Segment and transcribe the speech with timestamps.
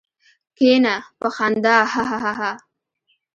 [0.57, 0.95] کېنه!
[1.19, 2.51] په خندا هههه.